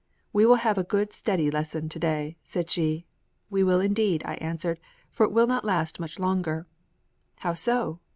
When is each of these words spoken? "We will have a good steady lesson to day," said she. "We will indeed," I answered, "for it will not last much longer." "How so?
"We 0.33 0.47
will 0.47 0.55
have 0.55 0.79
a 0.79 0.83
good 0.83 1.13
steady 1.13 1.51
lesson 1.51 1.87
to 1.89 1.99
day," 1.99 2.35
said 2.43 2.71
she. 2.71 3.05
"We 3.51 3.61
will 3.63 3.79
indeed," 3.79 4.23
I 4.25 4.33
answered, 4.37 4.79
"for 5.11 5.27
it 5.27 5.31
will 5.31 5.45
not 5.45 5.63
last 5.63 5.99
much 5.99 6.17
longer." 6.17 6.65
"How 7.41 7.53
so? 7.53 7.99